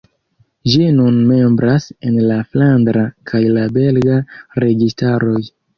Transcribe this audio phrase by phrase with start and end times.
[0.71, 4.21] Ĝi nun membras en la flandra kaj la belga
[4.67, 5.43] registaroj.